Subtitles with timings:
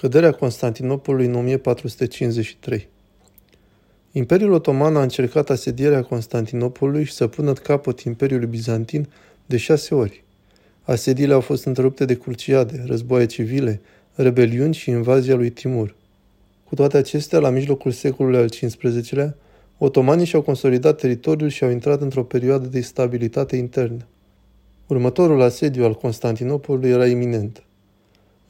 [0.00, 2.88] Căderea Constantinopolului în 1453
[4.12, 9.08] Imperiul Otoman a încercat asedierea Constantinopolului și să pună capăt Imperiului Bizantin
[9.46, 10.24] de șase ori.
[10.82, 13.80] Asediile au fost întrerupte de cruciade, războaie civile,
[14.14, 15.94] rebeliuni și invazia lui Timur.
[16.64, 19.36] Cu toate acestea, la mijlocul secolului al XV-lea,
[19.78, 24.06] otomanii și-au consolidat teritoriul și au intrat într-o perioadă de stabilitate internă.
[24.86, 27.62] Următorul asediu al Constantinopolului era iminent.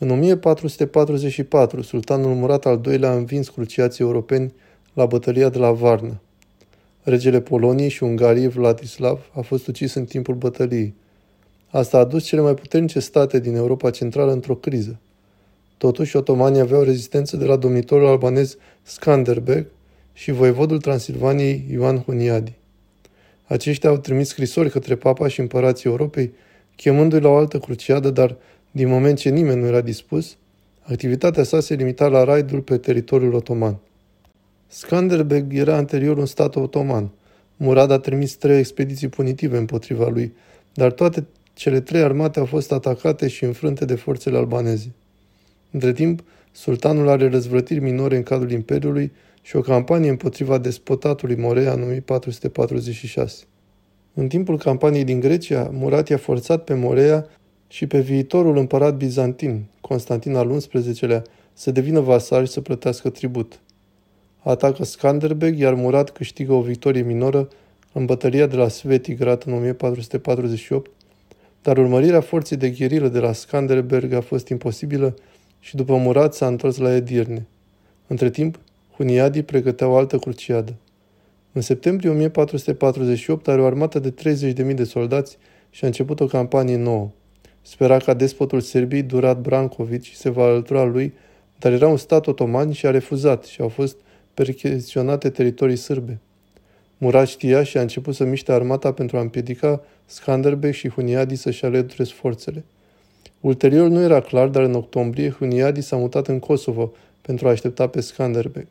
[0.03, 4.55] În 1444, sultanul Murat al II-lea a învins cruciații europeni
[4.93, 6.21] la bătălia de la Varna.
[7.03, 10.95] Regele Poloniei și Ungariei, Vladislav, a fost ucis în timpul bătăliei.
[11.71, 14.99] Asta a dus cele mai puternice state din Europa Centrală într-o criză.
[15.77, 19.67] Totuși, otomanii aveau rezistență de la domnitorul albanez Skanderberg
[20.13, 22.53] și voievodul Transilvaniei Ioan Huniadi.
[23.47, 26.33] Aceștia au trimis scrisori către papa și împărații Europei,
[26.77, 28.37] chemându-i la o altă cruciadă, dar
[28.71, 30.37] din moment ce nimeni nu era dispus,
[30.83, 33.79] activitatea sa se limita la raidul pe teritoriul otoman.
[34.67, 37.11] Skanderbeg era anterior un stat otoman.
[37.57, 40.35] Murad a trimis trei expediții punitive împotriva lui,
[40.75, 44.93] dar toate cele trei armate au fost atacate și înfrânte de forțele albaneze.
[45.71, 46.23] Între timp,
[46.53, 53.45] sultanul are răzvrătiri minore în cadrul Imperiului și o campanie împotriva despotatului Morea în 1446.
[54.15, 57.27] În timpul campaniei din Grecia, Murat i-a forțat pe Morea
[57.73, 63.61] și pe viitorul împărat bizantin, Constantin al XI-lea, să devină vasal și să plătească tribut.
[64.39, 67.49] Atacă Skanderbeg, iar Murat câștigă o victorie minoră
[67.93, 70.91] în bătălia de la Svetigrad în 1448,
[71.63, 75.15] dar urmărirea forței de gherilă de la Skanderberg a fost imposibilă
[75.59, 77.47] și după Murat s-a întors la Edirne.
[78.07, 78.59] Între timp,
[78.97, 80.75] Huniadii pregăteau o altă cruciadă.
[81.53, 84.15] În septembrie 1448 are o armată de
[84.65, 85.39] 30.000 de soldați
[85.71, 87.11] și a început o campanie nouă.
[87.63, 91.15] Spera ca despotul Serbiei, Durat Brankovic, se va alătura lui,
[91.59, 93.97] dar era un stat otoman și a refuzat și au fost
[94.35, 96.21] percheziționate teritorii sârbe.
[96.99, 101.65] Murat știa și a început să miște armata pentru a împiedica Skanderbeg și Huniadi să-și
[101.65, 102.65] alăture forțele.
[103.41, 106.93] Ulterior nu era clar, dar în octombrie Huniadi s-a mutat în Kosovo
[107.23, 108.67] pentru a aștepta pe Skanderbeg.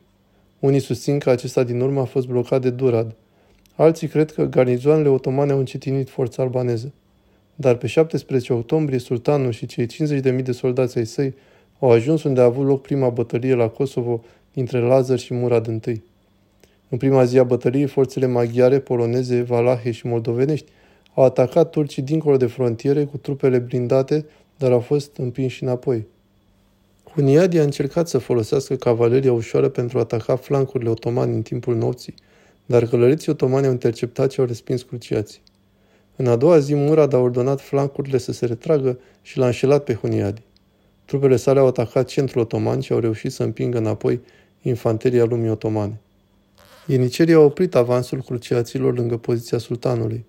[0.58, 3.14] Unii susțin că acesta din urmă a fost blocat de Durad.
[3.76, 6.92] Alții cred că garnizoanele otomane au încetinit forța albaneză.
[7.60, 11.34] Dar pe 17 octombrie, sultanul și cei 50.000 de soldați ai săi
[11.78, 16.02] au ajuns unde a avut loc prima bătălie la Kosovo dintre Lazar și Murad I.
[16.88, 20.70] În prima zi a bătăliei, forțele maghiare, poloneze, valahe și moldovenești
[21.14, 24.26] au atacat turcii dincolo de frontiere cu trupele blindate,
[24.58, 26.06] dar au fost împinși înapoi.
[27.12, 32.14] Huniadi a încercat să folosească cavaleria ușoară pentru a ataca flancurile otomani în timpul nopții,
[32.66, 35.40] dar călăriții otomani au interceptat și au respins cruciații.
[36.20, 39.94] În a doua zi, Murad a ordonat flancurile să se retragă și l-a înșelat pe
[39.94, 40.42] Huniadi.
[41.04, 44.20] Trupele sale au atacat centrul otoman și au reușit să împingă înapoi
[44.62, 46.00] infanteria lumii otomane.
[46.86, 50.24] Ienicerii au oprit avansul cruciaților lângă poziția sultanului.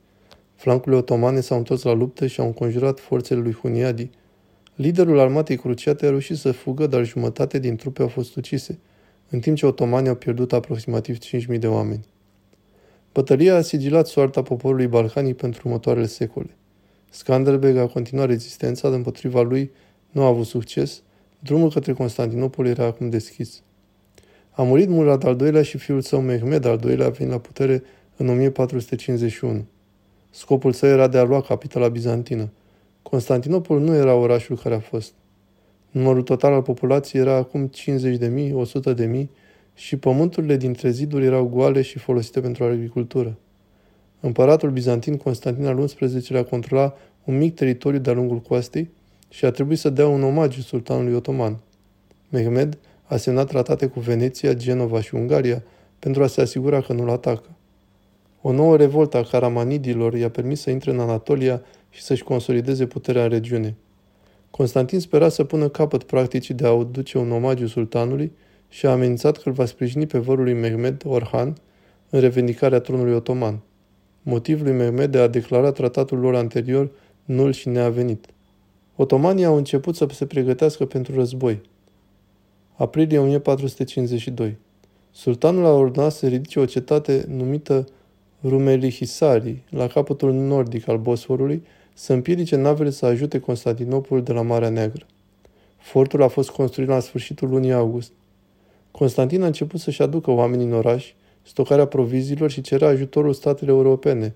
[0.55, 4.09] Flancurile otomane s-au întors la luptă și au înconjurat forțele lui Huniadi.
[4.75, 8.79] Liderul armatei cruciate a reușit să fugă, dar jumătate din trupe au fost ucise,
[9.29, 12.10] în timp ce otomanii au pierdut aproximativ 5.000 de oameni.
[13.13, 16.55] Bătălia a sigilat soarta poporului balcanic pentru următoarele secole.
[17.09, 19.71] Skanderbeg a continuat rezistența, dar împotriva lui
[20.11, 21.01] nu a avut succes,
[21.39, 23.61] drumul către Constantinopol era acum deschis.
[24.51, 27.83] A murit Murad al II-lea și fiul său Mehmed al II-lea a venit la putere
[28.17, 29.65] în 1451.
[30.29, 32.51] Scopul său era de a lua capitala bizantină.
[33.01, 35.13] Constantinopol nu era orașul care a fost.
[35.89, 38.51] Numărul total al populației era acum 50.000,
[38.95, 39.25] 100.000
[39.73, 43.37] și pământurile dintre ziduri erau goale și folosite pentru agricultură.
[44.19, 46.93] Împăratul bizantin Constantin al XI-lea controla
[47.23, 48.89] un mic teritoriu de-a lungul coastei
[49.29, 51.57] și a trebuit să dea un omagiu sultanului otoman.
[52.29, 55.63] Mehmed a semnat tratate cu Veneția, Genova și Ungaria
[55.99, 57.49] pentru a se asigura că nu-l atacă.
[58.41, 63.23] O nouă revoltă a caramanidilor i-a permis să intre în Anatolia și să-și consolideze puterea
[63.23, 63.75] în regiune.
[64.49, 68.31] Constantin spera să pună capăt practicii de a aduce un omagiu sultanului
[68.73, 71.55] și a amenințat că îl va sprijini pe vărul lui Mehmed Orhan
[72.09, 73.59] în revendicarea tronului otoman.
[74.21, 76.91] Motivul lui Mehmed de a declara tratatul lor anterior
[77.25, 78.25] nul și neavenit.
[78.95, 81.61] Otomanii au început să se pregătească pentru război.
[82.75, 84.57] Aprilie 1452.
[85.11, 87.85] Sultanul a ordonat să ridice o cetate numită
[88.43, 91.63] Rumelihisari, la capătul nordic al Bosforului,
[91.93, 95.05] să împiedice navele să ajute Constantinopol de la Marea Neagră.
[95.77, 98.11] Fortul a fost construit la sfârșitul lunii august.
[99.01, 104.35] Constantin a început să-și aducă oamenii în oraș, stocarea proviziilor și cerea ajutorul statelor europene.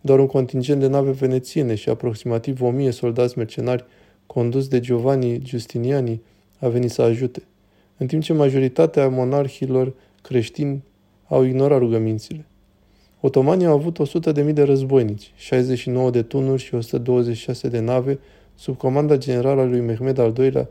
[0.00, 3.84] Doar un contingent de nave venețiene și aproximativ o mie soldați mercenari
[4.26, 6.22] condus de Giovanni Giustiniani
[6.58, 7.42] a venit să ajute–
[7.96, 9.92] în timp ce majoritatea monarhilor
[10.22, 10.84] creștini
[11.28, 12.46] au ignorat rugămințile.
[13.20, 13.98] Otomanii au avut
[14.44, 18.18] 100.000 de războinici, 69 de tunuri și 126 de nave
[18.54, 20.68] sub comanda generală a lui Mehmed al II-lea,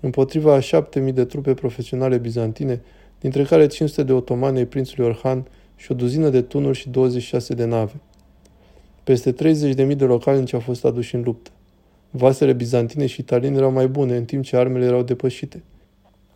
[0.00, 2.80] împotriva a 7.000 de trupe profesionale bizantine,
[3.20, 5.46] dintre care 500 de otomani ai prințului Orhan
[5.76, 8.00] și o duzină de tunuri și 26 de nave.
[9.04, 11.50] Peste 30.000 de localnici au fost aduși în luptă.
[12.10, 15.62] Vasele bizantine și italiene erau mai bune, în timp ce armele erau depășite.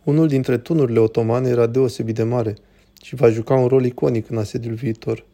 [0.03, 2.55] Unul dintre tunurile otomane era deosebit de mare
[3.03, 5.25] și va juca un rol iconic în asediul viitor.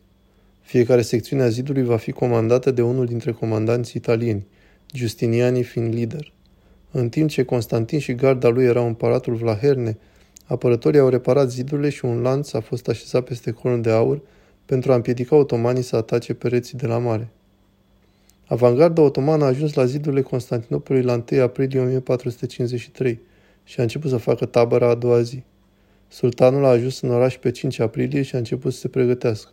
[0.62, 4.46] Fiecare secțiune a zidului va fi comandată de unul dintre comandanții italieni,
[4.94, 6.34] Justiniani fiind lider.
[6.92, 9.98] În timp ce Constantin și garda lui erau în palatul Vlaherne,
[10.46, 14.22] apărătorii au reparat zidurile și un lanț a fost așezat peste colul de aur
[14.66, 17.30] pentru a împiedica otomanii să atace pereții de la mare.
[18.46, 23.20] Avangarda otomană a ajuns la zidurile Constantinopolului la 1 aprilie 1453
[23.64, 25.44] și a început să facă tabăra a doua zi.
[26.08, 29.52] Sultanul a ajuns în oraș pe 5 aprilie și a început să se pregătească.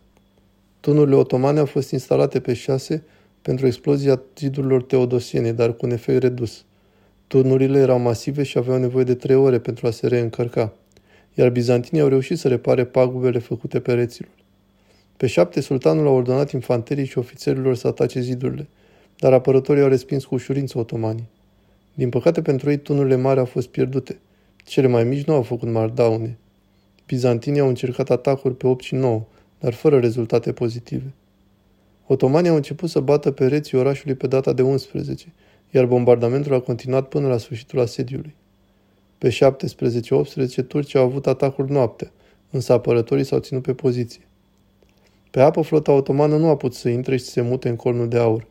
[0.79, 3.03] Tunurile otomane au fost instalate pe 6
[3.41, 6.65] pentru explozia zidurilor teodosiene, dar cu un efect redus.
[7.27, 10.73] Turnurile erau masive și aveau nevoie de trei ore pentru a se reîncărca,
[11.33, 14.31] iar bizantinii au reușit să repare pagubele făcute pereților.
[15.17, 18.67] Pe șapte, sultanul a ordonat infanterii și ofițerilor să atace zidurile,
[19.19, 21.29] dar apărătorii au respins cu ușurință otomanii.
[21.93, 24.19] Din păcate pentru ei, tunurile mari au fost pierdute.
[24.63, 26.37] Cele mai mici nu au făcut mari daune.
[27.05, 29.25] Bizantinii au încercat atacuri pe 8 și 9,
[29.59, 31.13] dar fără rezultate pozitive.
[32.07, 35.33] Otomanii au început să bată pereții orașului pe data de 11,
[35.71, 38.35] iar bombardamentul a continuat până la sfârșitul asediului.
[39.17, 42.11] Pe 17-18, turcii au avut atacuri noaptea,
[42.51, 44.27] însă apărătorii s-au ținut pe poziție.
[45.31, 48.07] Pe apă, flota otomană nu a putut să intre și să se mute în cornul
[48.07, 48.47] de aur.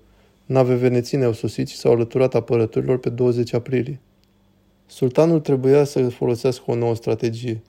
[0.47, 4.01] Nave veneține au sosit și s-au alăturat apărătorilor pe 20 aprilie.
[4.87, 7.62] Sultanul trebuia să folosească o nouă strategie.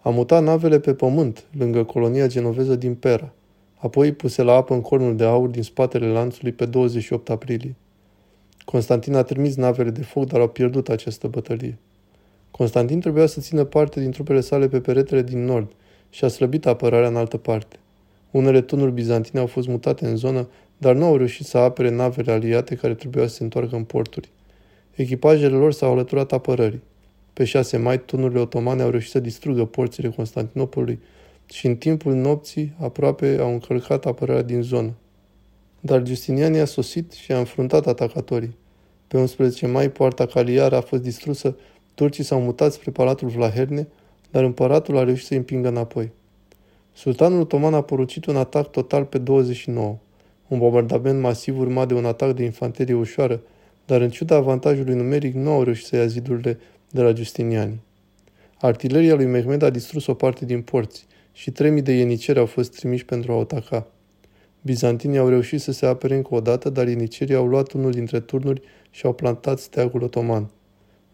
[0.00, 3.32] A mutat navele pe pământ, lângă colonia genoveză din Pera,
[3.76, 7.76] apoi puse la apă în cornul de aur din spatele lanțului pe 28 aprilie.
[8.70, 11.78] Constantin a trimis navele de foc, dar au pierdut această bătălie.
[12.50, 15.72] Constantin trebuia să țină parte din trupele sale pe peretele din nord
[16.10, 17.76] și a slăbit apărarea în altă parte.
[18.30, 20.48] Unele tunuri bizantine au fost mutate în zonă,
[20.78, 24.30] dar nu au reușit să apere navele aliate care trebuiau să se întoarcă în porturi.
[24.94, 26.82] Echipajele lor s-au alăturat apărării.
[27.32, 31.00] Pe 6 mai, tunurile otomane au reușit să distrugă porțile Constantinopolului
[31.46, 34.92] și în timpul nopții aproape au încălcat apărarea din zonă.
[35.80, 38.56] Dar Justinian a sosit și a înfruntat atacatorii.
[39.08, 41.56] Pe 11 mai, poarta Caliar a fost distrusă,
[41.94, 43.88] turcii s-au mutat spre palatul Vlaherne,
[44.30, 46.10] dar împăratul a reușit să îi împingă înapoi.
[46.92, 49.98] Sultanul otoman a porucit un atac total pe 29,
[50.48, 53.40] un bombardament masiv urmat de un atac de infanterie ușoară,
[53.86, 56.58] dar în ciuda avantajului numeric nu au reușit să ia zidurile
[56.90, 57.80] de la Justiniani.
[58.60, 62.76] Artileria lui Mehmed a distrus o parte din porți și 3000 de ieniceri au fost
[62.76, 63.86] trimiși pentru a ataca.
[64.62, 68.20] Bizantinii au reușit să se apere încă o dată, dar ienicerii au luat unul dintre
[68.20, 70.50] turnuri și au plantat steagul otoman.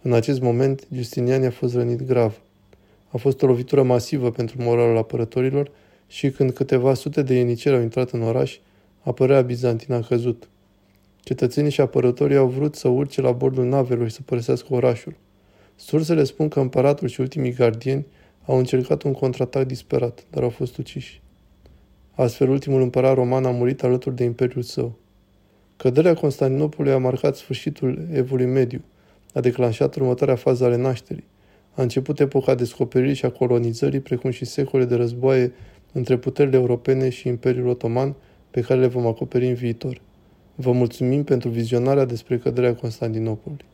[0.02, 2.41] În acest moment, Justiniani a fost rănit grav.
[3.08, 5.70] A fost o lovitură masivă pentru moralul apărătorilor
[6.06, 8.58] și când câteva sute de ieniceri au intrat în oraș,
[9.00, 10.49] apărea bizantina a căzut.
[11.20, 15.14] Cetățenii și apărătorii au vrut să urce la bordul navelor și să părăsească orașul.
[15.76, 18.06] Sursele spun că împăratul și ultimii gardieni
[18.44, 21.22] au încercat un contraatac disperat, dar au fost uciși.
[22.17, 24.99] Astfel, ultimul împărat roman a murit alături de imperiul său.
[25.77, 28.85] Căderea Constantinopolului a marcat sfârșitul evului mediu,
[29.33, 31.25] a declanșat următoarea fază ale nașterii.
[31.75, 35.53] A început epoca descoperirii și a colonizării, precum și secole de războaie
[35.93, 38.15] între puterile europene și Imperiul Otoman,
[38.51, 40.01] pe care le vom acoperi în viitor.
[40.55, 43.65] Vă mulțumim pentru vizionarea despre căderea Constantinopolului.